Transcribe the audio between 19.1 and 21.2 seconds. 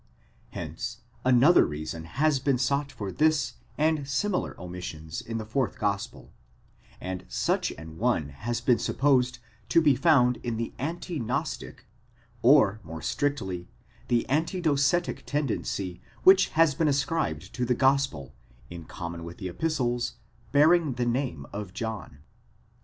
with the epistles, bearing the